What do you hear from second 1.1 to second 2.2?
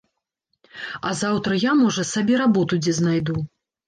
заўтра я, можа,